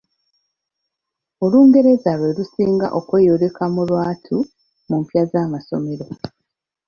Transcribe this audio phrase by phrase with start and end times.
[1.43, 4.37] Olungereza lwe lusinga okweyoleka mu lwattu
[4.89, 6.07] mu mpya z'amasomero.